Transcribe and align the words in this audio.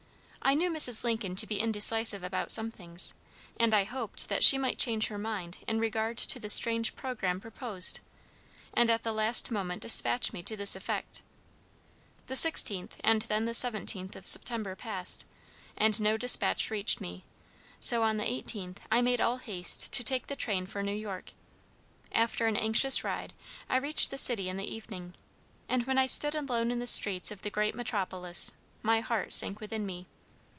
I 0.43 0.55
knew 0.55 0.71
Mrs. 0.71 1.03
Lincoln 1.05 1.35
to 1.37 1.47
be 1.47 1.59
indecisive 1.61 2.23
about 2.23 2.51
some 2.51 2.71
things, 2.71 3.13
and 3.57 3.73
I 3.75 3.83
hoped 3.85 4.27
that 4.27 4.43
she 4.43 4.57
might 4.57 4.79
change 4.79 5.07
her 5.07 5.19
mind 5.19 5.59
in 5.67 5.79
regard 5.79 6.17
to 6.17 6.39
the 6.41 6.49
strange 6.49 6.93
programme 6.95 7.39
proposed, 7.39 7.99
and 8.73 8.89
at 8.89 9.03
the 9.03 9.13
last 9.13 9.49
moment 9.51 9.83
despatch 9.83 10.33
me 10.33 10.43
to 10.43 10.57
this 10.57 10.75
effect. 10.75 11.21
The 12.25 12.33
16th, 12.33 12.93
and 13.03 13.21
then 13.29 13.45
the 13.45 13.53
17th 13.53 14.15
of 14.17 14.27
September 14.27 14.75
passed, 14.75 15.25
and 15.77 16.01
no 16.01 16.17
despatch 16.17 16.69
reached 16.71 16.99
me, 16.99 17.23
so 17.79 18.03
on 18.03 18.17
the 18.17 18.25
18th 18.25 18.77
I 18.91 19.01
made 19.01 19.21
all 19.21 19.37
haste 19.37 19.93
to 19.93 20.03
take 20.03 20.25
the 20.27 20.35
train 20.35 20.65
for 20.65 20.81
New 20.83 20.91
York. 20.91 21.31
After 22.11 22.47
an 22.47 22.57
anxious 22.57 23.03
ride, 23.05 23.31
I 23.69 23.77
reached 23.77 24.09
the 24.11 24.17
city 24.17 24.49
in 24.49 24.57
the 24.57 24.65
evening, 24.69 25.13
and 25.69 25.85
when 25.85 25.99
I 25.99 26.07
stood 26.07 26.33
alone 26.35 26.71
in 26.71 26.79
the 26.79 26.87
streets 26.87 27.29
of 27.31 27.43
the 27.43 27.51
great 27.51 27.75
metropolis, 27.75 28.51
my 28.81 28.99
heart 29.01 29.33
sank 29.33 29.61
within 29.61 29.85
me. 29.85 30.07